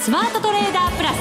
[0.00, 1.16] スマートトレーダープラス。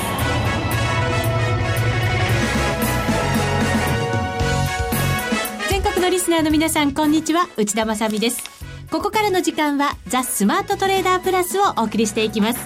[5.70, 7.50] 全国のリスナーの皆さんこんにちは。
[7.57, 8.42] 内田まさです。
[8.89, 12.60] ここからの時間はザ・スマートトレーダープラスをお送りしていきます。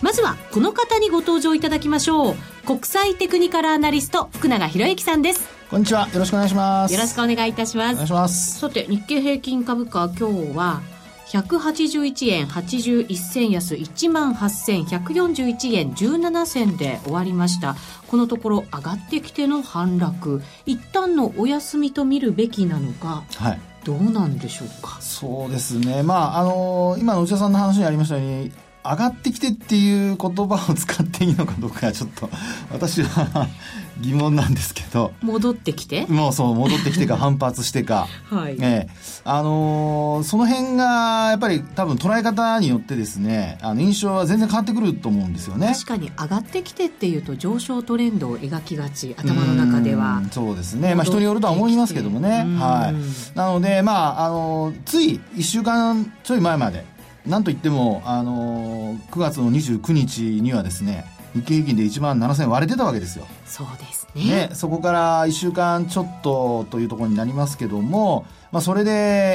[0.00, 2.36] まずはこの方にご登場いただきましょう。
[2.64, 5.48] 国際テクニカルアナリスト福永博之さんです。
[5.70, 6.08] こんにちは。
[6.08, 6.94] よろしくお願いします。
[6.94, 7.94] よろしくお願いいたします。
[7.94, 8.60] お願いします。
[8.60, 10.82] さて日経平均株価今日は
[11.32, 17.76] 181円81銭安1万8141円17銭で終わりました。
[18.08, 20.42] このところ上がってきての反落。
[20.64, 24.98] 一旦のお休みと見るべきなのか、はい、どうなんでしょうか？
[25.00, 26.02] そうですね。
[26.02, 28.52] まああのー、今の内田さんの話にありましたように
[28.84, 32.30] 上がってきてっていう言葉を使っていいのかどうかちょっと
[32.72, 33.48] 私は
[34.00, 35.12] 疑問なんですけど。
[35.20, 36.06] 戻ってきて？
[36.06, 38.56] もうそう戻ってきてか反発してか、はい。
[38.60, 38.88] ええ。
[39.24, 45.72] あのー、その辺がやっぱり多分捉え方によってですねあの印象は全然変わってくると思うんですよね。
[45.74, 50.22] 確かに上がってきてっていうと上昇トレンドを描きがち頭の中では。
[50.30, 50.94] そうですね。
[50.94, 52.46] まあ人によるとは思いますけどもね。
[52.58, 53.36] はい。
[53.36, 56.84] なのでまああのつい1週間ちょい前まで
[57.28, 63.26] なんといっても、あのー、9月の29日にはですね、日経平均で1万7000割れてたわけですよ。
[63.44, 64.48] そうですね。
[64.48, 68.90] ねそこから1週間ちょっとというところになりますけども、まあ、それで、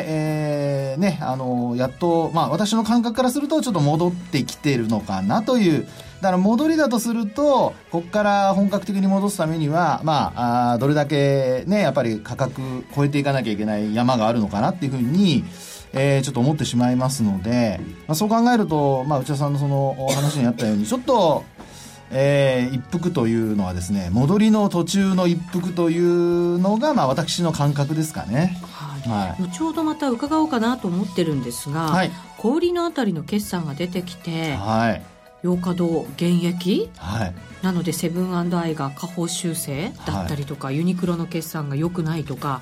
[0.07, 5.87] えー、ね、あのー、やっと、まあ、私の感覚からすると、ちょっと戻ってきてるのかなという、
[6.21, 15.43] だから戻りだとすると、ここから本格的に戻すためには、まあ、あどれだけね、やっぱり価格超えていかなきゃいけない山があるのかなっていうふうに、
[15.93, 21.43] えー、ちょっと思ってしまいますので、まあ、そう考えると、まあ、内田さんのその話にあったようにちょっと、
[22.11, 28.57] えー、一服というのはですね戻りの途中の一服というのが、まあ、私の感覚ですかね。
[29.05, 35.01] はい、後ほどまた伺おうかなと思ってるんですが、はい、小売のあたりの決算が出てきて、はい、
[35.43, 42.61] 洋華堂現役、はい、なのでセブンアイが下方修正だったりとか、はい、ユニクロの決算が良くないとか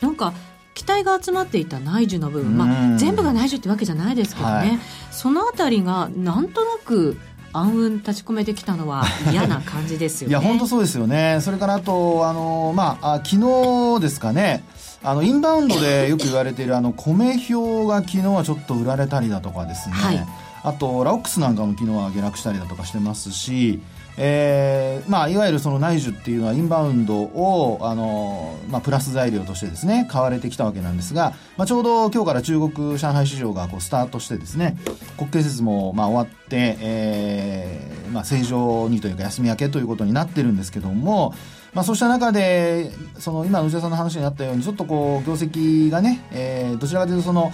[0.00, 0.34] なんか
[0.78, 4.78] 期待が集まっていた内需の部分、まあ、全部が内需ってわけじゃないですけどね、はい、
[5.10, 7.18] そのあたりがなんとなく
[7.52, 9.02] 暗雲立ち込めてきたのは
[9.32, 10.30] 嫌な感じですよね。
[10.30, 11.40] いや本当そうですよね。
[11.40, 14.62] それからあとあのまあ昨日ですかね。
[15.02, 19.94] あのインバウンドでよく言われているあの米表が昨日はちょっと売られたりだとかですね。
[19.96, 20.26] はい、
[20.62, 23.80] あとラオックスなんかも昨日は下落したりだとかしてますし。
[24.20, 34.76] えーまあ、いわゆるその内需っていうのはインバウンドをあの、まあ、プラス材料としてですね買われてきたわけなんですが、まあ、ちょうど今日から中国上海市場がこうスタートしてですね
[35.16, 41.32] 国慶節もまあ終わって、えーまあ、正常にというか休み明けということになってるんですけども、
[41.72, 47.52] まあ、そうした中でその今内田さんの話にあったようにちょっとこう業績がね、えー、どちらかというとその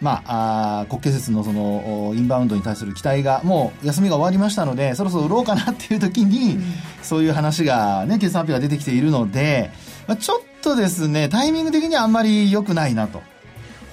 [0.00, 6.62] まあ、あ国慶節のそのインバウンドに対する期待がもう休みが終わりましたのでそろそろ売ろうかなっていう時に、うん、
[7.02, 9.70] そういう話がね決算発表が出てきているので、
[10.06, 13.22] まあ、ちょっとですねタイミング的にはあんまり良くないなと。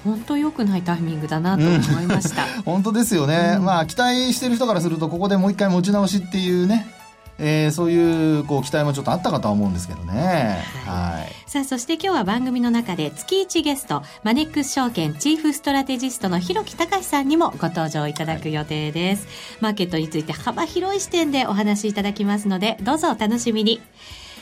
[0.03, 6.87] 本当良くないタイミングだなと思いました、うん、 本当ですよね、うん、まあ期待してる人からするとここでもう一回持ち直しっていうね
[7.37, 10.63] えー、そういうこう期待もちょっとあったかとは思うんですけどね。
[10.85, 11.19] はい。
[11.19, 19.25] はい、さあ、そして今日は番組の中で月1ゲスト、マネックス証券チーフストラテジストの広木隆さんにもご登場いただく予定です。
[19.25, 23.81] はい、マーケットについて幅広い視点でお話しいただきますので、どうぞお楽しみに。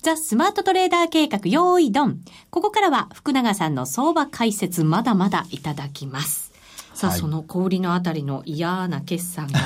[0.00, 2.20] ザ・スマートトレーダー計画、用意ドン。
[2.50, 6.52] ここからは福永さんの相場解説、まだまだいただきます。
[6.94, 9.58] さあ、はい、その小売のあたりの嫌な決算が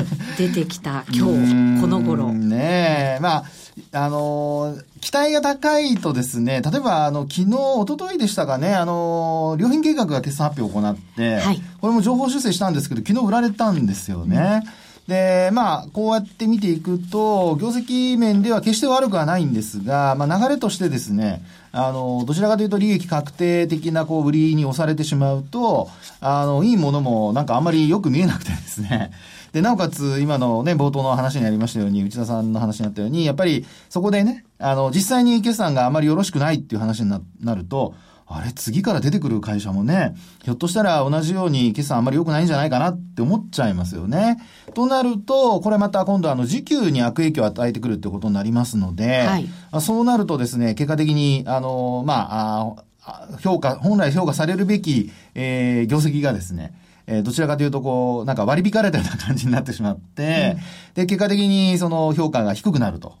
[0.36, 2.34] 出てきた今日、この頃。
[2.34, 3.44] ねえ、まあ、
[3.92, 14.62] あのー、期待が高いとですね、例えば、あの、昨日、一昨日でしたかね、あのー、良品計画が決算発表を行って、はい、これも情報修正したんですけど、昨日売られたんですよね。
[14.64, 25.88] うんで、まあ、こうやって見ていくと、業績面では決して悪くはないんですが、まあ、流れとしてですね、あの、どちらかというと利益確定的なこう売りに押されてしまうと、
[26.20, 29.10] あの、いいものもなんかあんまりよく見えなくてですね。
[29.52, 37.10] で、なおかつ、今のね、冒頭の話にありましたように、内田さんの話にあったように、やっぱりそこでね、あの、実際に決算があまりよろしくないっていう話に
[37.40, 37.94] なると、
[38.30, 40.14] あれ、次から出てくる会社もね、
[40.44, 44.38] ひょっとしたら同じように決算あんまり良くないんじゃないかなって思っちゃいますよね。
[44.74, 49.48] となると、これまた今度あの、時給に悪影響を与えてくるってことになりますので、はい、
[49.80, 56.74] そうなるとですね、結果的に、あの、まあ、あ評価、本来評価されるべき、えー、業績がですね、
[57.06, 63.16] えー、どちらかというと、こう、なんか割り引かれたような感じになってしまって、うん、で、結果的にその評価が低くなると。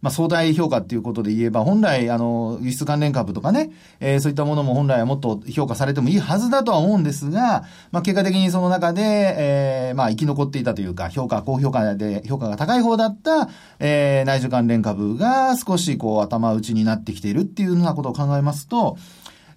[0.00, 13.48] まあ、相対評価っていうことで言えば、本来、あの、輸出関連株とかね、えー、そういったものも本来はもっと評価されてもいいはずだとは思うんですが、まあ、結果的にその中で、えー、まあ、生き残っていたというか、評価、高評価で、評価が高い方だった、
[13.80, 18.96] えー、内需関連株が少しこう、頭打ちになってきているっていうようなことを考えますと、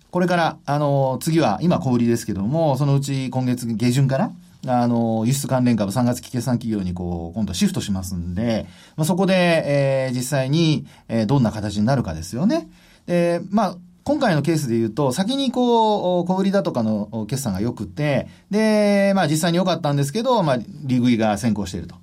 [0.10, 4.32] これから、あの、次は、今小売りですけども、そのうち今月下旬から、
[4.68, 9.34] あの、輸出関連株3月期決算企業にこう、今度シフトしますんで、まあ、そこで、
[9.66, 12.69] えー、実際に、えー、どんな形になるかですよね。
[13.08, 21.96] で、まあ、今回のケースで言うと、先にこう、小売りだとかの決算が良くて、で、まあ実際に良かったんですけど、まあ、利食いが先行していると。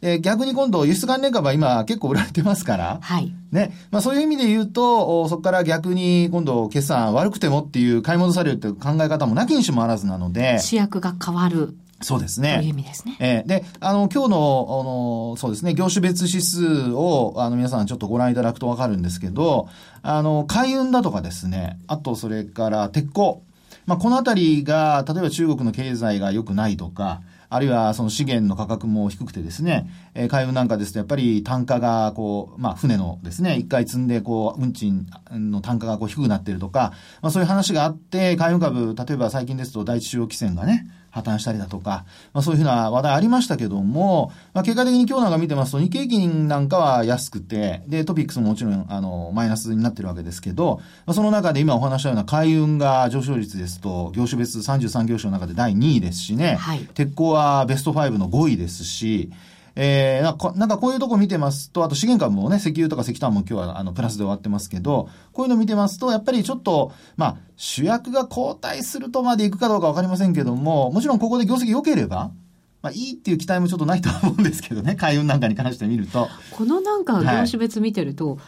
[0.00, 3.34] で、逆に今度、輸出関連株は今結構売られてますから、はい。
[3.50, 3.72] ね。
[3.90, 10.58] まあそういう意味で言うと、そこから逆に今度、決算悪くてもっていう買い戻されるっていう考え方もなきにしもあらずなので。
[10.58, 11.74] 主役が変わる。
[12.02, 12.56] そうですね。
[12.58, 13.16] という意味ですね。
[13.20, 19.68] えー、で、あの、今日の、あの、そうですね、業種別指数を、あの、皆さんちょっとご覧いただくとわかるんですけど、
[20.02, 23.42] あの、海運だとかですね、あと、それから鉄鋼。
[23.86, 36.92] まあ、このあたりが、例えば中国の経済が良くないとか、あるいはその資源の価格も低くてですね、えー、海運なんかですとやっぱり単価がこう、まあ船のですね、一回積んでこう、運賃の単価がこう低くなっているとか、
[37.22, 42.04] まあそういう話があって、海運株、例えば最近ですと第一中央汽船がね、破綻したりだとか、
[42.34, 59.30] まあ、そういうふうな話題ありましたけども、まあ、結果的に今日なんか見てますと、日経平均なんかは安くて、で、トピックスももちろん、あの、マイナスになってるわけですけど、まあ、その中で今お話したような海運が上昇率ですと、業種別33業種の中で第2位ですしね、はい、鉄鋼はベスト5の5位ですし、
[59.78, 72.30] えー、なんかこういうとこ見てますと、あと資源株もね、石油とか石炭も今日はあのプラスで終わってますけど、こういうの見てますと、やっぱりちょっと、まあ、主役が交代するとまでいくかどうかわかりませんけども、もちろんここで業績良ければ、
[72.80, 76.28] まあ、いいっていう期待もちょっとないと思うんですけどね、海運なんかに関して見ると。
[76.52, 78.38] このなんか業種別見てると、はい、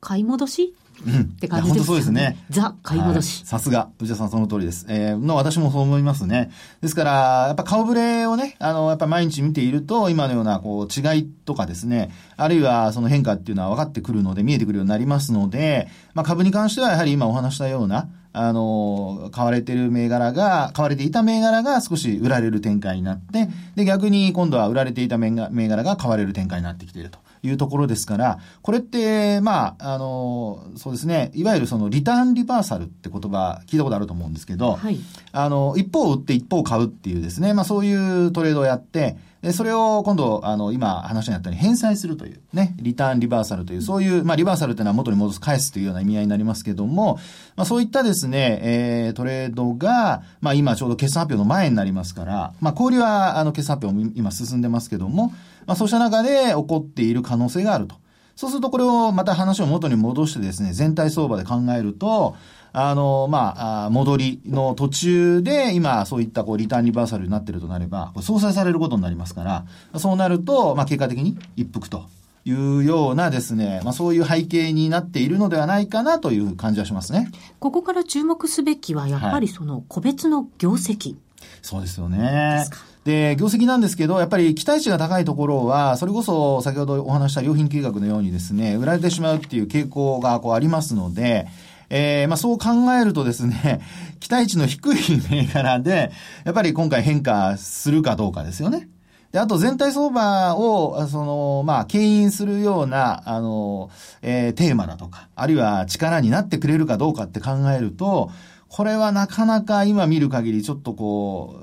[0.00, 0.74] 買い戻し
[1.06, 1.84] うん、って感じですね。
[1.86, 2.36] そうですね。
[2.50, 3.46] ザ買い戻し。
[3.46, 4.86] さすが、内田さんその通りです。
[4.88, 6.50] えー、の私もそう思いますね。
[6.80, 7.10] ですから、
[7.48, 27.18] やっぱ顔ぶれをね、あの、やっぱ毎日見ていると、今のような、こう、違いとかですね、あるいはその変化っていうのは分かってくるので、見えてくるようになりますので、まあ株に関してはやはり今お話したような、あの、買われてる銘柄が、買われていた銘柄が少し売られる展開になって、で、逆に今度は売られていた銘柄が買われる展開になってきていると。
[27.42, 34.98] いうところですから、これって、まあ、あの、そうですね、いわゆるそのリターンリバーサルって言葉聞いたことあると思うんですけど、はい、
[35.32, 39.16] あの、一方売って一方買うっていうですね、まあそういうトレードをやって、で、
[39.52, 47.18] それを今度、あの、今話にあったように返済するというね、リターンリバーサルという、そういう、まあリバーサルというのは元に戻す、返すというような意味合いになりますけども、
[47.56, 55.32] まあそういったですね、えー、トレードが、まあ今ちょうど決算発表の前になりますから、まあ氷は、あの、決算発表も今進んでますけども、
[55.64, 57.96] まあそうした中で起こっている可能性があると。
[58.36, 62.36] そうするとこれをまた話を元に戻してですね、全体相場で考えると、
[62.72, 69.64] あの、まあ、戻りの途中で、今、そういったこう、リターンリバーサルになってるとなれば、相殺されることになりますから、
[69.98, 72.04] そうなると、まあ、結果的に一服と
[72.44, 77.30] いうようなですね、まあ、そういう背景になっているのではないかなという感じはしますね。
[77.58, 81.10] ここから注目すべきは、やっぱりその個別の業績。
[81.10, 81.18] はい、
[81.62, 82.66] そうですよね。
[83.10, 91.48] で、業績なんですけど、やっぱり期待値が高いところは、それこそ先ほどお話した良品計画のようにですね、売られてしまうっていう傾向がこうありますので、
[91.88, 92.68] えー、まあそう考
[93.00, 93.80] えるとですね、
[94.20, 94.96] 期待値の低い
[95.28, 96.12] 銘柄で、
[96.44, 98.88] やっぱり今回変化するかどうかですよね。
[99.32, 103.90] で、あと全体相場を、その、まあ、牽引するような、あの、
[104.22, 108.30] えー、テーマだとか、あるいは力になってくれるかどうかって考えると、
[108.70, 111.60] これはなかなか今見る限りちょっとこ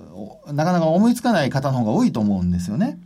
[0.47, 2.99] う、なかなか思いつかない方の方が多いと思うんですよね。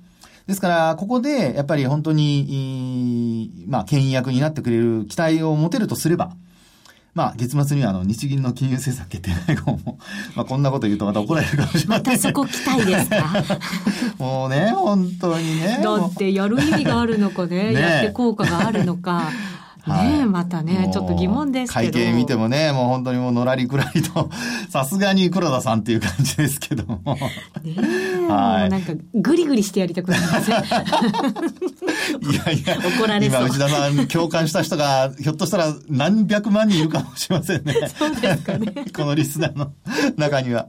[0.48, 6.32] ですから、ここで、やっぱり本当に、まあ、牽引役になってくれる期待を持てるとすれば、
[7.14, 10.00] まあ、月末にはあの、日銀の金融政策決定会合も、
[10.36, 12.00] まあ、こんなこと言うとまた怒られるかもしれない。
[12.00, 13.34] またそこ期待ですか？
[14.18, 15.80] もうね、本当にね。
[15.84, 19.30] だってやる意味があるのかね、ねやって効果があるのか。
[19.88, 21.92] ねえ、またね、ちょっと疑問ですけど。
[21.94, 24.30] 会計見てもね、もう本当にもうのらりくらりと、
[24.70, 27.18] さすがに黒田さんっていう感じですけども。
[27.64, 30.62] ねえ、 はい、もうなんか、ぐりぐりしてやりたくなりません？
[32.32, 37.74] いやいや、怒られそう今内田さん共感した人が、ひょっとしたら何百万人いるかもしれませんね。
[37.98, 38.74] そうですかね。
[38.96, 39.72] このリスナーの
[40.18, 40.68] 中には。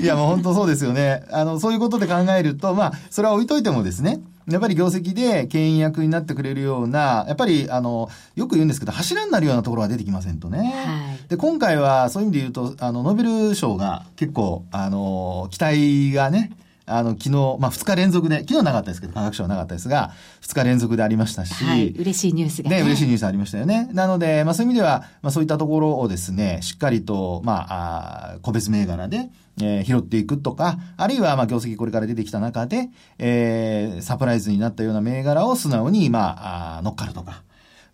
[0.00, 1.22] いや、もう本当そうですよね。
[1.30, 10.58] あの、そういうことで考えると、まあ、それは置いといてもですね、やっぱり業績で牽引役になってくれるような、やっぱり、あの、よく言うんですけど、柱になるようなところが出てきませんとね。
[10.58, 16.52] はいで、今回はそういう意味で言うと、あの、ノーベル賞が結構、あの、期待がね、
[16.86, 20.12] あの、昨日、まあ、2日連続で、昨日なかったですけど、科学賞はなかったですが、
[20.42, 21.88] 2日連続でありましたし、はい。
[21.90, 22.76] 嬉しいニュースがね。
[22.76, 23.88] ね、嬉しいニュースありましたよね。
[23.92, 29.30] なので、まあそういう意味では、まあそういったところをですね、しっかりと、まあ、あー個別銘柄で、
[29.62, 37.42] えー拾っていくとか、あるいは、まあ業績これから出てきた中で、えーサプライズになったような銘柄を素直に、まあ、あー乗っかるとか。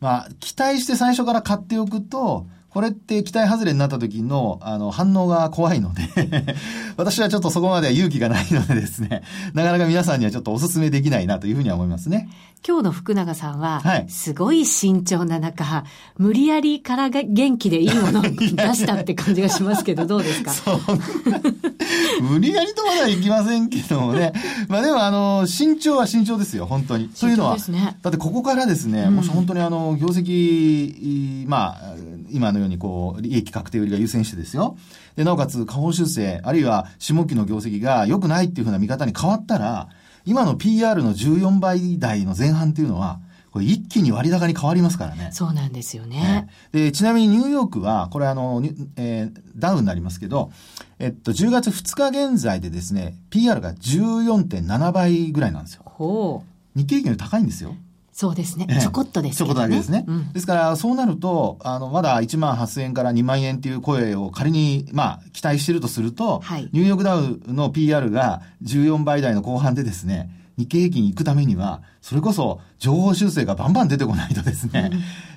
[0.01, 6.03] まあ、期待して最初から買っておくと、これって期待外れになった時の、あの、反応が怖いので、
[6.97, 9.23] 私はちょっとそこまでは勇気がないのでですね、
[9.55, 12.29] なかなか皆さんにはちょっとお勧めできないなというふうには思いますね。
[12.67, 15.85] 今日の福永さんは、はいすごい慎重な中、
[16.19, 20.53] 無理やりからが元気でいいものを 出したって感じがしますけど、どうですか？
[22.23, 24.33] 無理やりとまではいきませんけどもね。
[24.69, 27.09] まあでも、あの、慎重は慎重ですよ、本当に。
[27.09, 31.95] というのは、慎重ですねだってここからですね、もし本当にあの、業績、まあ、
[32.31, 34.77] 今のようにこう、利益確定売りが優先してですよ。
[35.17, 39.89] で、なおかつ、下方修正、あるいは下期の業績が良くないっていうふうな見方に変わったら、
[40.25, 45.31] 今の PR の14倍台の前半っていうのは、これ一気に割高に変わりますからね。
[45.33, 46.49] そうなんですよねね。
[46.73, 50.53] で、ちなみにニューヨークは、これあの、にえーダウンになりますけど、
[50.99, 55.83] えっと、10月2日現在でですね、PR が14.7倍ぐらいなんですよ。
[55.85, 56.79] ほう。
[56.79, 57.75] 日経平均より高いんですよ。
[58.13, 58.77] そうですねえ。
[58.77, 60.05] えちょこっとですちょこっとだけですね。
[60.07, 74.91] うんですから、そうなると、あの、まだ1万8000円から2万円っていう声を仮に、まあ、期待してるとすると、はいニューヨークダウの PR が14倍台の後半でですね、日経平均行くためには、それこそ情報修正がバンバン出てこないとですね、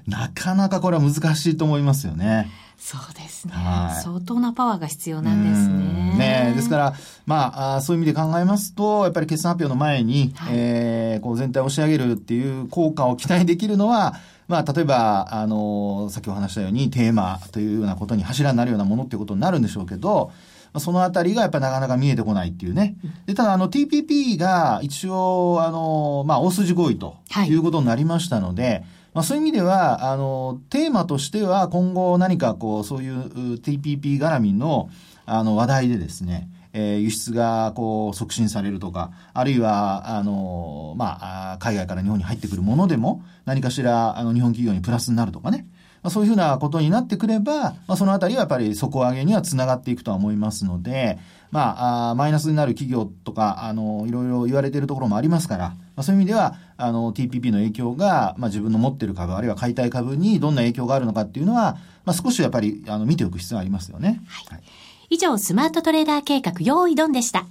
[0.07, 2.49] なかなかこれは難しいと思いますよね。
[2.77, 4.01] そうですねはい。
[4.03, 5.73] 相当なパワーが必要なんですね。
[6.11, 6.93] うんねですから、
[7.25, 14.15] まあ、そういう意味で考えますと、やっぱり決算発表の前に、はいえーこう全体を押し上げるっていう効果を期待できるのは、
[14.47, 20.31] まあ、例えば、あの、さっきお話したように、テーマというようなことに柱になるようなものっていうことになるんでしょうけど、
[20.73, 22.95] まあそのあたりがやっぱりなかなか見えてこないっていうね。
[23.25, 33.19] で、ただ、あの、TPP が一応、あの、まあ、大筋合意とはいいうことになりましたので、まあ、そういう意味では、あの、テーマとしては今後何かこう、そういうう
[33.55, 34.89] TPP 絡みの、
[35.25, 45.67] あの、話題でですね、えー輸出がこう促進されるとか、あるいは、あの、まあ、海外から日本に入ってくるものでも、何かしら、あの、日本企業にプラスになるとかね。
[46.03, 51.17] まあ、そういうふうなことになってくれば、まあ、そのあたりはやっぱり底上げにはつながっていくとは思いますので、
[51.49, 64.21] まあ、マイナスになる企業とか、あの、いろいろ言われているところもありますから、まあ、そういう意味では、あの、TPP の影響が、まあ、自分の持っている株、あるいは買いたい株にどんな影響があるのかっていうのは、まあ、少しやっぱり、あの、見ておく必要がありますよね。
[64.27, 64.63] はい
[65.09, 67.45] 以上、スマートトレーダー計画、用意ドンでした。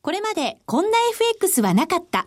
[0.00, 2.26] これまでこんな FX はなかった。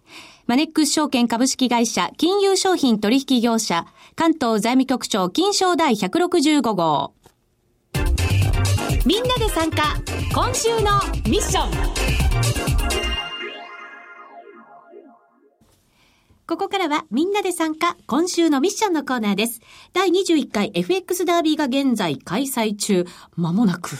[0.51, 3.85] マネックス証券株式会社金融商品取引業者
[4.17, 7.13] 関東財務局長金賞第165号。
[9.05, 9.95] みんなで参加
[10.35, 11.71] 今週のミッション
[16.45, 19.61] ここからはみんなで参加今週のミッションのコーナーです。
[19.93, 23.05] 第21回 FX ダービーが現在開催中。
[23.37, 23.91] まもなく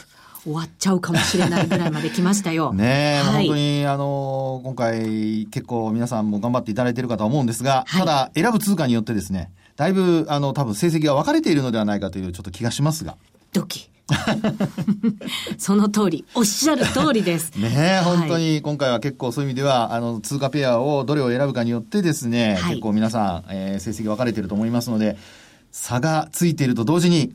[0.44, 2.74] 終わっちゃうかもしれないぐらいまで来ましたよ。
[2.76, 13.18] ねえ、はい本当に、あのー今回結構皆さんも頑張っていただいているかとは思うんですが、はいただ選ぶ通貨によってですね、だいぶ、あの、多分成績が分かれているのではないかというちょっと気がしますが。
[13.54, 13.90] ドキ。
[15.58, 17.54] その通り、おっしゃる通りです。
[17.58, 25.18] ねえ、はい本当に今回は結構そういう意味では、あの、通貨ペアをどれを選ぶかによってですね、はい結構皆さん、えー成績分かれていると思いますので、
[25.72, 27.32] 差がついていると同時に、い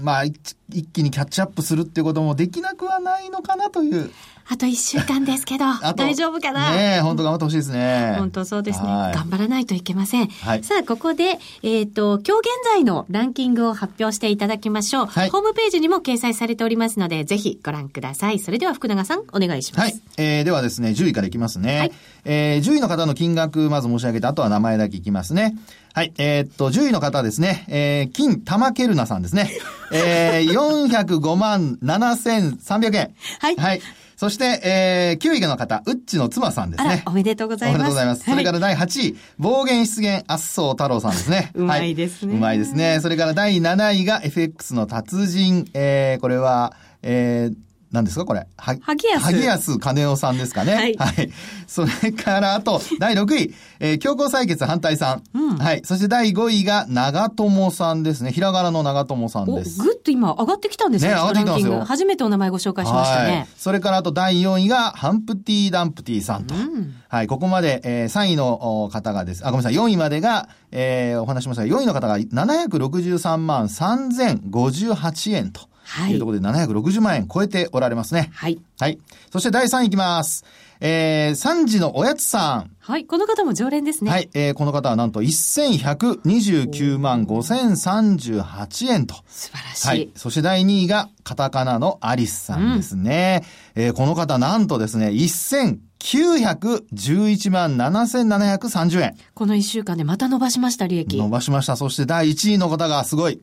[0.00, 4.10] まあ、一一気にキャッチアップするっていうこともできなくはないのかなという。
[4.50, 8.14] あと一週間ですけど、 大丈夫かな、ねえ、本当頑張ってほしいですね。
[8.18, 8.86] 本当そうですね。
[8.88, 10.28] はい頑張らないといけません。
[10.28, 15.06] はいさあ、ここで、えっ、と、今日現在のランキングを発表していただきましょう。
[15.06, 18.38] はいホームページにも掲載されておりますので、ぜひご覧ください。
[18.38, 19.82] それでは福永さん、お願いします。
[19.82, 20.00] はい。
[20.16, 21.78] えー、ではですね、10位からいきますね。
[21.78, 21.92] はい
[22.24, 25.56] えー、10位の方の金額、まず申し上げて、あとは名前だけいきますね。
[25.98, 26.12] はい。
[26.18, 27.64] えーっと、10位の方ですね。
[27.66, 29.50] えー、金玉ケルナさんですね。
[29.90, 33.14] えー、405万7300円。
[33.40, 33.82] はいはい。
[34.16, 37.02] そして、えー、9位の方、ウッチの妻さんですね。
[37.04, 38.30] おめでとうございますおめでとうございます。
[38.30, 41.50] それから第8位、暴言出現、圧相太郎さんですね。
[41.58, 43.00] うまいですねはうまいですね。
[43.02, 47.56] それから第7位が FX の達人、えー、これは、えー、
[47.92, 48.46] 何ですかこれ？
[48.56, 50.94] は萩安萩安金夫さんですかね。
[50.98, 51.30] はい
[51.66, 55.22] それから、あと、 第6位、えー、強行採決反対さん。
[55.34, 55.82] うんはい。
[55.84, 58.32] そして第5位が長友さんですね。
[58.32, 59.78] ひらがなの長友さんお、ぐっです。
[59.96, 63.48] と今上がってきたんですね、ね上がってきてますよ初めてお名前ご紹介しましたはいね。。
[63.56, 66.54] それからあと第4位がハンプティ・ダンプティさんと。
[66.54, 67.26] うんはい。
[67.26, 69.46] ここまで、えー3位のお方がです。
[69.46, 69.74] あ、ごめんなさい。
[69.74, 75.67] 4位までが、えーお話ししましたが、4位の方が763万3058円と。
[75.88, 78.28] はいいうところで760万円超えておられますね。
[78.34, 78.60] はい。
[78.78, 78.98] はい。
[79.32, 80.44] そして第3位いきます。
[80.80, 82.70] えー、3時のおやつさん。
[82.78, 83.06] はい。
[83.06, 84.10] この方も常連ですね。
[84.10, 84.28] はい。
[84.34, 89.14] えー、この方はなんと1129万5038円と。
[89.26, 89.88] 素晴らしい。
[89.88, 90.10] はい。
[90.14, 93.42] そして第2位がカタカナのアリスさんですね。
[93.74, 101.16] えーこの方なんとですね、1911万7730円この一週間でまた伸ばしました、利益。
[101.16, 101.76] 伸ばしました。
[101.76, 103.40] そして第1位の方がすごい。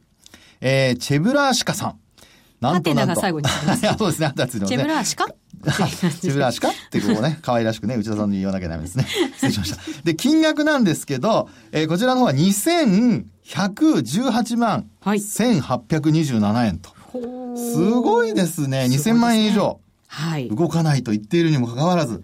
[0.61, 1.99] えー、チェブラーシカさん。
[2.73, 3.13] なんとなんと。
[3.13, 4.25] ハテナが最後につきますいや そうですね。
[4.27, 5.25] あったついてますねチェブラーシカ？
[5.65, 9.07] チェブラーシカってこうね、可愛らしくね、内田さんに言わなきゃダメですね。
[9.33, 9.77] 失礼しました。
[10.03, 16.93] で、金額なんですけど、えーこちらの方は2118万はい1827円と。
[17.57, 18.85] すごいですね。
[18.89, 20.49] 2000万円以上はい。
[20.49, 22.23] 動かないと言っているにもかかわらず、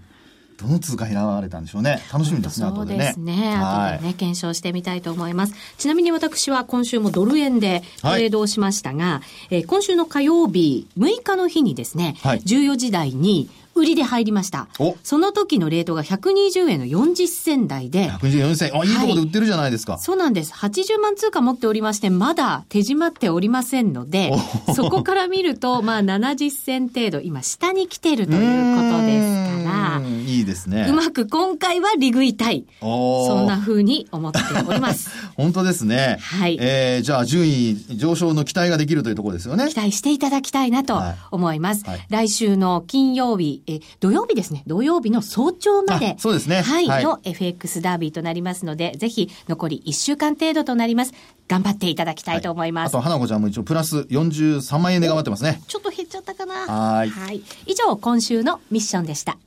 [0.62, 2.02] どの通貨選ばれたんでしょうね。
[2.14, 3.00] 楽しみですね、そう後でね。
[3.00, 3.56] ですね。
[3.56, 5.54] はい後でね、検証してみたいと思います。
[5.78, 14.96] ちなみに私は今週もドル円でトレードをしましたが、えー今週の火曜日、6日の日にですね、はい14時台に売りで入りましたお。
[15.04, 18.72] その時のレートが120円の40銭台で、124銭。
[18.74, 19.98] あ、いいとこで売ってるじゃないですか。
[19.98, 20.54] そうなんです。
[20.54, 24.32] 80万通貨持っておりまして、まだ手締まっておりませんので
[24.68, 30.88] お、そこから見ると、まあ70銭程度、今下に来てるということですからいいですね。
[30.90, 32.66] うまく今回は利食いたい。
[32.80, 35.10] そんな風に思っております。
[35.36, 36.18] 本当ですね。
[36.22, 39.76] はいえー、じゃあ順位上昇の期待ができるというところですよね期。
[39.76, 41.86] 待していただきたいなとはい思います。
[41.86, 44.64] はい来週の金曜日、え、土曜日ですね。
[44.68, 46.20] 土曜日の早朝まであ。
[46.20, 46.88] そうですねはい。
[46.88, 51.14] はいの FX ダービーとなりますので、ぜひ残り1週間程度となります。
[51.48, 52.90] 頑張っていただきたいと思います。
[52.90, 55.62] あと、花子ちゃんも一応プラス43万円で頑張ってますね。
[55.68, 56.54] ちょっと減っちゃったかな。
[56.68, 57.42] はいはい。
[57.66, 59.38] 以上、今週のミッションでした。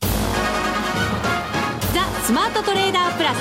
[0.00, 0.08] ザ・
[2.24, 3.36] スマートトレーダープラス。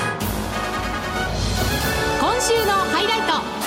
[2.19, 3.21] 今週のハイライ
[3.53, 3.59] ト。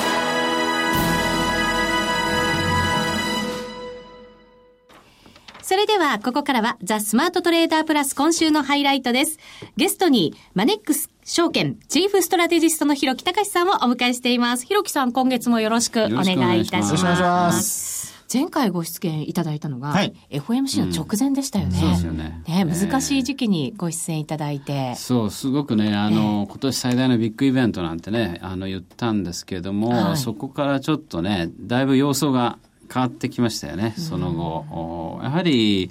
[5.72, 9.38] それでは、ここからは、ザ・スマートトレーダープラス今週のハイライトです。
[9.78, 14.66] ゲストに、マネックス証券、チーフストラテジストの広木隆さんをお迎えしています。
[14.66, 16.90] 広木さん、今月もよろしくお願いいたします。
[16.90, 18.26] よろしくお願いします。
[18.30, 21.78] 前回ご出演いただいたのが、はい FOMC の直前でしたよね。
[21.78, 24.94] そうですよねね難しい時期にご出演いただいて。
[24.96, 32.58] そう、すごくね、あの、今年最大のビッグイベントなんてね、あの、言ったんですけども、はいそこからちょっとね、だいぶ様相が
[32.92, 34.66] 変わってきましたよね、その後。
[34.70, 35.90] おやはり、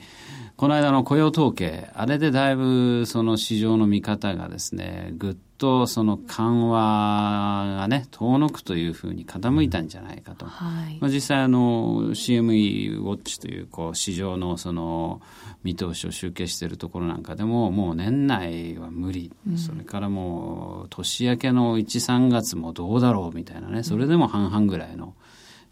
[0.62, 10.46] この間の雇用統計、あれでだいぶその市場の見方がですね、ぐっとその緩和がね、遠のくというふうに傾いたんじゃないかと。
[10.46, 15.22] はいまあ、実際あの CME ウォッチというこう市場のその
[15.64, 25.16] 見通しを集計しているところなんかでももう年内は無理、それからもう年明けの13月もどうだろうみたいなねそれでも半々ぐらいの、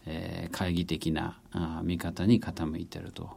[0.06, 3.30] えー懐疑的なあ見方に傾いてると。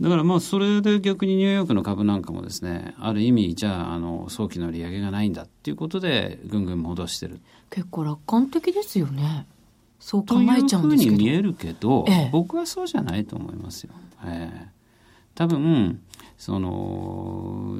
[0.00, 9.46] だからまあそれで逆にニューヨークの株なんかもですねある意味じゃああの早期の利上げがないんだっていうことでぐんぐん戻してる結構楽観的ですよね。
[9.98, 11.16] そう考えちゃうんですけど。
[11.16, 13.94] というふうに見えるけど、ええ僕はそうじゃないと思いますよ。
[14.24, 14.76] ええ
[15.34, 16.00] 多分
[16.38, 17.76] その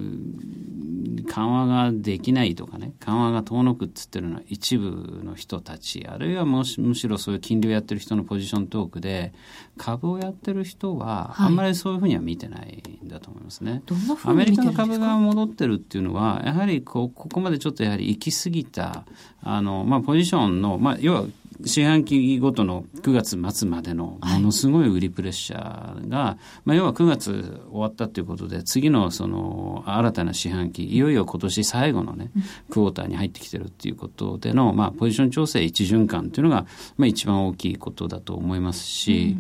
[1.29, 9.35] 緩和ができないとかね緩和が遠のくっつってるのは一部の人たちあるいはもしむしろそういう金利をやってる人のポジショントークで
[9.77, 13.83] 株をやってる人ははいあんまりそういうふうには見てないんだと思いますね。
[14.25, 19.05] アメリカの株が戻ってるっていうのは、やはりこうここまでちょっとやはり行き過ぎた、
[19.43, 21.25] あのまあ、ポジションの、まあ、要は
[21.65, 32.31] 四半期ごとの9月末までのものすごい売りプレッシャーが、まあ、要は9月終わったということで、次のその新たな四半期、いよいよ今年最後のね、
[32.71, 36.67] クォーターに入ってきてるっていうことでの、まあ、ポジション調整一循環っていうのが、
[36.97, 39.37] まあ、一番大きいことだと思いますし、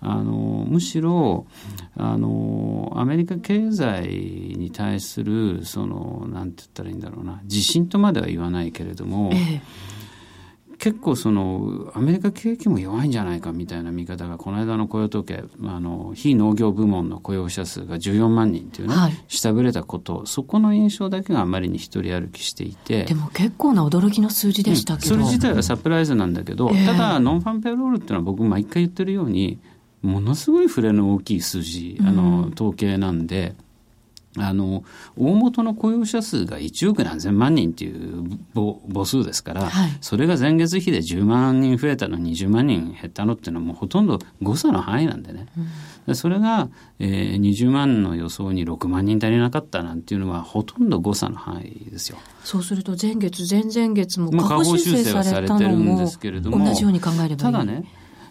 [0.00, 1.46] あのむしろ
[1.96, 4.08] あのアメリカ経済
[4.56, 9.60] に対するそのなんて言ったらいいんだろうな自信とまでは言わないけれども、ええ
[10.78, 25.14] 結構そのアメリカ景気も弱いんじゃないかみたいな見方がこの間の雇用統計あの非農業部門の雇用者数が14万人っていうね、はい下振れたことそこの印象だけがあまりに一人歩きしていてでも結構な驚きの数字でしたけど。
[25.14, 29.58] それ自体はサプライズなんだけど、ええただノンファンペロールっていうのは僕毎回言ってるように
[30.02, 33.54] ものすごい触れの大きい数字あの、統計なんで。
[34.38, 34.84] あの
[35.16, 39.96] 大元の雇用者数が1億何千万人っていう母母数ですから、はい。
[40.00, 45.46] それが前月比で10万人増えたの20万人減ったのっていうのはもうほとんど誤差の範囲なんでね、
[46.06, 46.68] でそれが、
[46.98, 52.18] えー20万の予想に6万人足りなかったなんていうのはほとんど誤差の範囲ですよ。
[52.44, 57.36] そうすると前月、前々月もまあ下方修正されたの下方修正はされてるんもですけれども同じように考えればいい。
[57.36, 57.84] ただね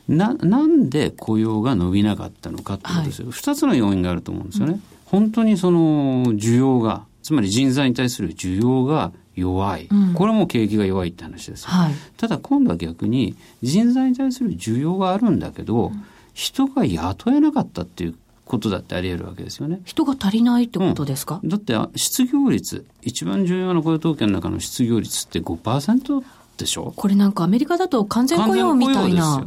[0.08, 4.80] ななんで雇用が伸びなかったのかってことですよ、二つの要因があると思うんですよね、
[5.16, 10.14] 本当にその需要がつまり人材に対する需要が弱い、うん。
[10.14, 11.94] これはもう景気が弱いって話ですよ、はい。
[12.18, 15.94] ただ今度は逆に人材に対する需要があるんだけど、
[16.34, 19.80] 人が雇えなかったっていうことだってあり得るわけですよね。
[19.86, 26.24] 人が足りないってことですか、だってあ失業率一番重要な雇用統計の中の失業率って5%
[26.58, 26.94] でしょ？
[26.96, 29.46] これなんかアメリカだと完全雇用みたいな。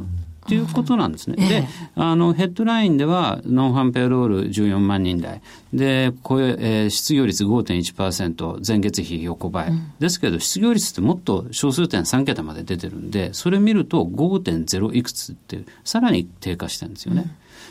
[0.49, 1.37] っていうことなんですね。
[1.39, 5.43] ええで、あの、ヘッドラインでは、ノンファンペロール14万人台。
[5.75, 17.27] で、雇用えー失業率5.1%、前月比横ばい、ですけど、失業率ってもっと小数点3桁まで出てるんで、それ見ると5.0いくつって、さらに低下してるんですよね。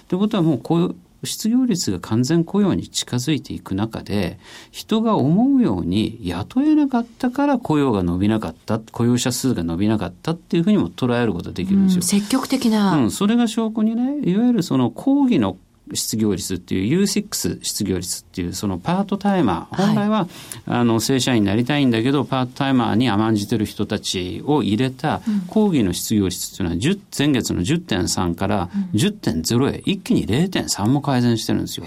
[0.07, 4.39] ということはもう雇用、失業率が完全雇用に近づいていく中で
[4.71, 12.01] 人が思うように雇えなかったから雇用が伸びなかった雇用者数が伸びなかったっていうふうにも捉えることができるんですよ。
[12.01, 15.57] 積極的な、うん、それが証拠にね、いわゆるその講義の
[15.93, 19.87] 失業率っていう U6 失業率っていうそのパートタイマー、はい。
[19.87, 20.27] 本来は、
[20.65, 31.85] あの正社員になりたいんだけどパートタイマーに甘んじてる人たちを入れた講義の失業率っていうのは10前月の10.3から10.0へ一気に0.3も改善してるんですよ。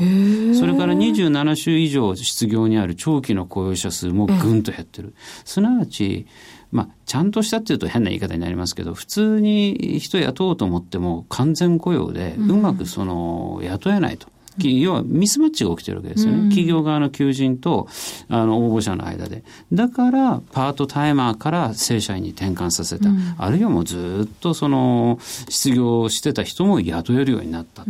[0.59, 5.15] それから27週以上失業にある長期の雇用者数もぐんと減ってる。
[5.45, 6.27] すなわち
[6.73, 14.29] まあ、ちゃんとしたっていうと変な言い方になりますけど、普通に人雇おうと思っても完全雇用でうまくその雇えないと。
[14.59, 16.49] き要はミスマッチが起きてるわけですよね。
[16.49, 17.89] 企業側の求人と
[18.29, 19.43] あの応募者の間で。
[19.73, 23.09] だからパートタイマーから正社員に転換させた。
[23.39, 27.85] あるいはもうずっとその失業してた人も雇えるようになった。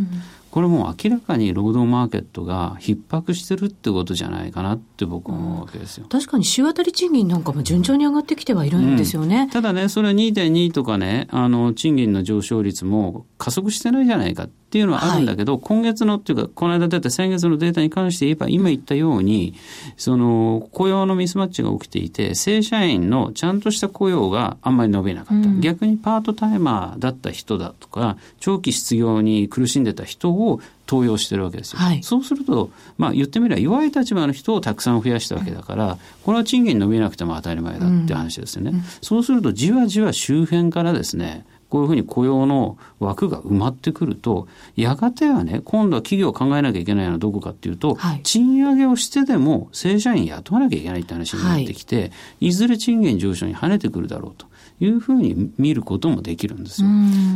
[0.51, 6.05] これもう明らかに労働マーケットが逼迫してるってことじゃないかなって僕は思うわけですよ。
[6.09, 9.49] 確かに週当たり賃金なんかも順調に上がってきてはいるんですよね。
[9.51, 19.53] ただね、それは2.2とかね、あの、賃金の上昇率も加速してないじゃないかっていうのはあるんだけど、今月のっていうか、この間出た先月のデータに関して言えば、今言ったように、
[19.97, 25.49] その、雇用のミスマッチが起きていて、正社員のちゃんとした雇用があんまり伸びなかった。
[25.59, 31.79] 逆にパートタイマーだった人だとか、長期失業に苦しんでた人を登用してるわけですよ。
[31.79, 38.73] はいそうすると、まあ言ってみれば弱い立場の人をたくさん増やしたわけだから、これは賃金伸びなくても当たり前だって話ですよね。
[39.01, 48.21] そうするとじわじわ周辺からですね、こういうふうに雇用の枠が埋まってくると、やがてはね、今度は企業を考えなきゃいけないのはどこかっていうと、はい。
[48.23, 54.47] 賃上げをしてでも正社員雇わなきゃいけないって話になってきて、い、ずれ賃金上昇に跳ねてくるだろうと
[54.81, 56.89] いうふうに見ることもできるんですよ。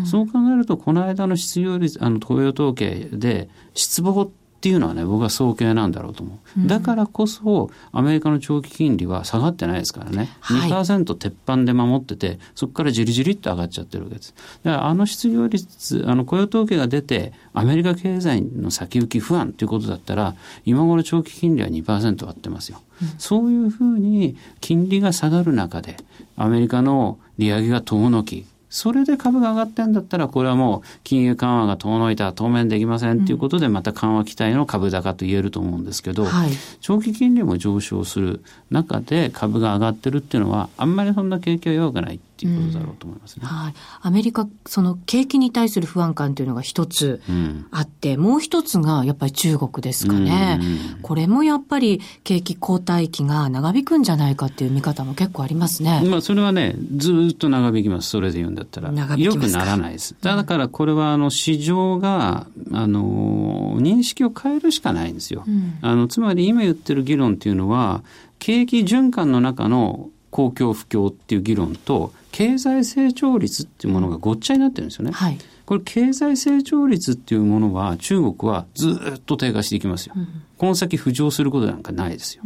[0.05, 6.67] そう考えると、この間の失業率、あの、雇用統計で、失望っていうのはね、僕は早計なんだろうと思う。
[6.67, 10.29] だからこそ、アメリカの長期金利は下がってないですからね。
[10.39, 14.33] はい2%鉄板で守ってて、そこからじりじりっと上がっちゃってるわけです。
[14.63, 22.81] だから、あの失業率、あの、雇用統計が出て、アメリカ経済の先行き不安ということだったら、今頃長期金利は2%割ってますよ。
[23.17, 25.97] そういうふうに金利が下がる中で、
[26.35, 36.49] アメリカの利上げが遠のき、それで株が上がってんだったら、これはもう金融緩和が遠のいた、当面できませんっていうことで、また緩和期待の株高と言えると思うんですけど、はい、
[36.81, 43.41] 長期金利も上昇する中で株が上がってるっていうのは、あんまりそんな景気は弱くないっていうことだろうと思いますね。
[43.43, 43.73] うん、はい。
[44.01, 47.21] アメリカ、その景気に対する不安感というのが一つ
[47.71, 50.59] あって、うん、もう一つがやっぱり中国ですかね。
[50.95, 56.03] うん、これもやっぱり景気後退期が長引くんじゃないかっていう見方も結構ありますね。
[56.05, 58.09] まあそれはね、ずっと長引きます。
[58.09, 58.91] それで言うんだったら。
[58.91, 60.15] 長引きますよくならないです。
[60.21, 65.45] だからこれはあの市場が、あの、認識を変えるしかないんですよ。
[65.81, 68.03] あの、つまり今言ってる議論っていうのは、
[68.39, 75.13] 景気循環の中の公共不況っていう議論と経済成長率っていうものがごっちゃになってるんですよね。
[75.13, 80.15] はい、これ経済成長率っていうものは中国はずっと低下していきますよ。
[80.17, 82.43] うん、この先浮上することなんかないですよ。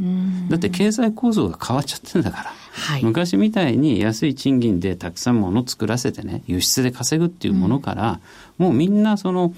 [0.47, 2.43] だって経済構造が変わっちゃってんだから。
[2.71, 8.19] はい、昔みたいに安い賃金でたくさん物作らせてね輸出で稼ぐっていうものから、
[8.59, 9.55] うん、もうみんなその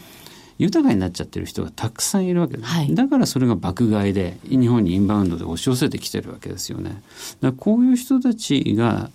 [0.59, 7.01] 豊かになっちゃってる人がたくさんいるわけです、はい、だからそれが爆買いで日本にインバウンドで押し寄せてきてるわけですよね。
[7.41, 9.09] だこういう人たちが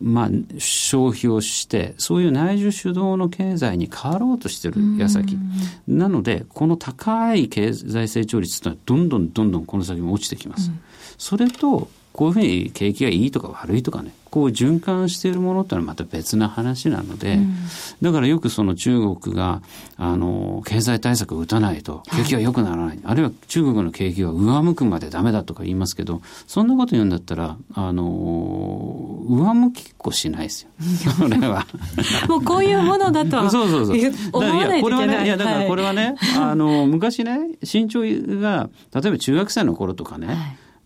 [0.00, 5.38] まあ、消費をしてそういう内需主導の経済に変わろうとしてる矢先。
[5.86, 10.70] なのでこの高い経済成長率というのはどんどんどんどんこの先も落ちてきます。
[11.18, 17.56] それとこういうふうに景気がいいとか悪いとかねこう循環しているものってのはまた別な話なので、うん、
[18.00, 19.60] だからよくその中国が
[19.96, 30.70] あの経済対策を打たないと景気が良くならない、はい、あるいは中国の景気は上向くまでダメだとか言いますけどそんなこと言うんだったらあの上向きっこしないですよ。
[31.12, 31.66] それは。
[32.28, 34.12] もうこういうものだとそうそうそう。
[34.32, 35.24] 思わないといけない。
[35.24, 40.36] いやだからこれはね、はい、あの昔ね身長が例えば中学生の頃とかね、はい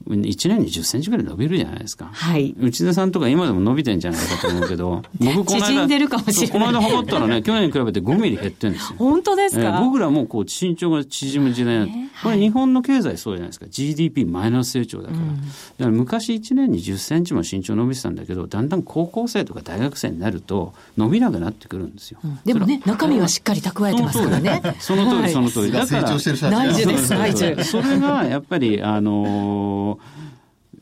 [0.07, 2.11] 1年に10センチぐらい伸びるじゃないですか。
[2.13, 2.55] はい。
[2.59, 6.51] 内田さんとか今でも伸びてんじゃないかと思うけど、 僕この間、縮んでるかもしれない。
[6.51, 8.97] この間測ったらね、去年に比べて5ミリ減ってるんですよ。
[8.99, 13.67] 本当ですか、えー、僕らもうこう身長が縮む時代になって、えー、これ日本の経済そうじゃないですか。
[13.71, 15.19] GDP マイナス成長だから。
[15.19, 15.45] うん、だか
[15.79, 22.19] ら昔1年に10センチも身長伸びてたんだけど、だんだん高校生とか大学生になると伸びなくなってくるんですよ。
[22.23, 24.77] うん、でもね、中身はしっかり蓄えてますからね。
[24.81, 25.73] その通り、その通り。
[25.73, 27.65] だから、内需です、内需。
[27.65, 29.94] それがやっぱり、あのー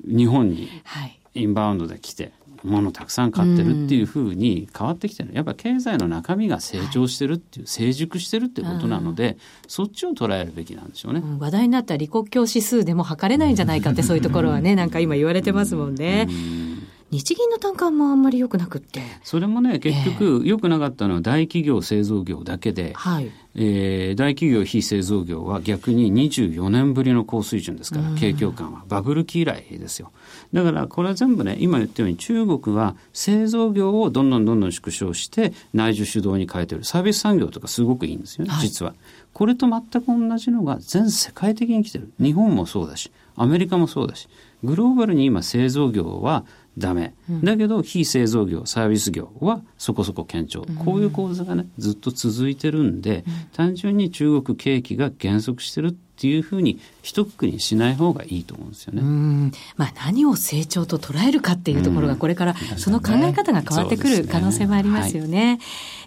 [0.05, 0.69] 日本に
[1.35, 2.33] インバウンドで来て、
[2.65, 16.29] 物たくさん買ってるっていうふうに変わってきてる、やっぱ経済の中身が成長してるっていう、成熟してるっていうことなので、そっちを捉えるべきなんでしょうね、うん、話題になった李克強指数でも測れないんじゃないかってそういうところはねなんか今言われてますもんね。
[17.13, 19.03] 日銀の単価もあんまり良くなくって。
[19.23, 23.31] それもね結局良くなかったのは大企業製造業だけで、はい。
[23.55, 30.11] えー、大企業非製造業は逆に24年ぶりの高水準ですから景況感はバブル期以来ですよ。
[30.55, 36.83] だからこれは全部ね今言ったように中国は製造業をどんどんどんどん縮小して内需主導に変えてる。
[36.83, 38.95] サービス産業とかすごくいいんですよね、はい、実は。
[39.35, 42.11] これと全く同じのが全世界的に来てる。
[42.19, 44.29] 日本もそうだしアメリカもそうだし
[44.63, 46.45] グローバルに今製造業は
[46.79, 59.03] ダメ、だけど非製造業サービス業はそこそこ堅調、こういう構図がねずっと続いてるんで、単純に中国景気が減速してるっていうふうに一括りにしない方がいいと思うんですよね。
[59.77, 65.31] まあ、何を成長と捉えるかっていうところがこれからその考え方が変わってくる可能性もありますよね。
[65.33, 65.59] ねはい、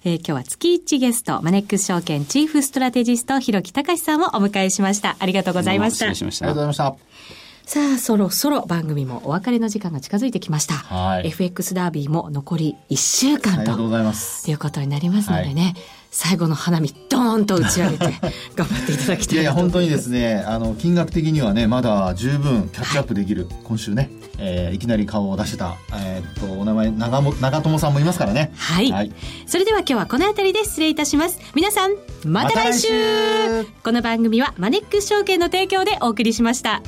[0.05, 5.15] えー、今日は月一ゲストマネックス証券チーフストラテジスト広木隆さんをお迎えしました。
[5.19, 6.07] ありがとうございました。
[6.07, 7.44] ありがとうございました。
[7.65, 10.75] さあ、そろそろ番組もお別れの時間が近づいてきました。
[10.75, 15.73] はい、FX ダービーも残り1週間ということになりますのでね、はい、
[16.11, 18.05] 最後の花火ドーンと打ち上げて
[18.55, 29.11] 頑張っていただきたいいやいや本当にですねあの金額的にはねまだ十分キャッチアップできる、はい、今週ね、えー、いきなり顔を出してた、えー、っとお名前長も長友さんもいますからね、はい、はい、
[29.47, 31.39] それでは今日はこの辺りで失礼いたします。
[31.55, 32.89] 皆さんまた来週。
[32.89, 33.67] ま、来週。
[33.83, 36.83] この番組はマネックス証券の提供でお送りしました。